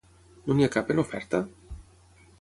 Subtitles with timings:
[0.47, 1.45] No n'hi ha cap en oferta?